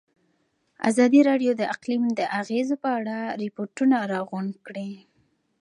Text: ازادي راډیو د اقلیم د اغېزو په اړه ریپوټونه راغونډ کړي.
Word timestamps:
ازادي 0.89 1.19
راډیو 1.29 1.51
د 1.57 1.61
اقلیم 1.75 2.03
د 2.19 2.21
اغېزو 2.39 2.75
په 2.83 2.89
اړه 2.99 3.17
ریپوټونه 3.41 3.97
راغونډ 4.13 4.51
کړي. 4.67 4.91